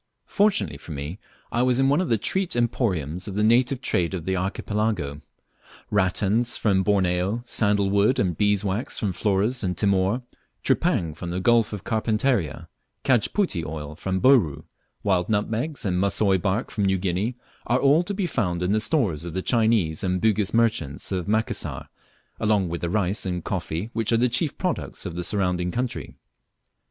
Fortunately 0.25 0.77
for 0.79 0.93
me 0.93 1.19
I 1.51 1.61
was 1.61 1.77
in 1.77 1.87
one 1.87 2.01
of 2.01 2.09
the 2.09 2.17
treat 2.17 2.55
emporiums 2.55 3.27
of 3.27 3.35
the 3.35 3.43
native 3.43 3.81
trade 3.81 4.15
of 4.15 4.25
the 4.25 4.35
archipelago. 4.35 5.21
Rattans 5.91 6.57
from 6.57 6.81
Borneo, 6.81 7.43
sandal 7.45 7.91
wood 7.91 8.17
and 8.17 8.35
bees' 8.35 8.63
was 8.63 8.97
from 8.97 9.13
Flores 9.13 9.63
and 9.63 9.77
Timor, 9.77 10.23
tripang 10.63 11.13
from 11.15 11.29
the 11.29 11.39
Gulf 11.39 11.71
of 11.71 11.83
Carpentaria, 11.83 12.67
cajputi 13.03 13.63
oil 13.63 13.93
from 13.95 14.19
Bouru, 14.19 14.63
wild 15.03 15.29
nutmegs 15.29 15.85
and 15.85 16.01
mussoi 16.01 16.41
bark 16.41 16.71
from 16.71 16.85
New 16.85 16.97
Guinea, 16.97 17.35
are 17.67 17.77
all 17.77 18.01
to 18.01 18.13
be 18.15 18.25
found 18.25 18.63
in 18.63 18.71
the 18.71 18.79
stores 18.79 19.23
of 19.23 19.35
the 19.35 19.43
Chinese 19.43 20.03
and 20.03 20.19
Bugis 20.19 20.51
merchants 20.51 21.11
of 21.11 21.27
Macassar, 21.27 21.89
along 22.39 22.69
with 22.69 22.81
the 22.81 22.89
rice 22.89 23.23
and 23.27 23.43
coffee 23.43 23.91
which 23.93 24.11
are 24.11 24.17
the 24.17 24.29
chief 24.29 24.57
products 24.57 25.05
of 25.05 25.15
the 25.15 25.23
surrounding 25.23 25.69
country. 25.69 26.15